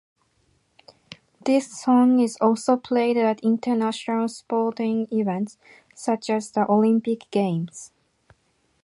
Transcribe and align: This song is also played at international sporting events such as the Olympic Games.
This 1.45 1.79
song 1.79 2.19
is 2.21 2.35
also 2.41 2.75
played 2.75 3.17
at 3.17 3.39
international 3.41 4.29
sporting 4.29 5.05
events 5.11 5.59
such 5.93 6.27
as 6.31 6.49
the 6.49 6.65
Olympic 6.67 7.29
Games. 7.29 7.91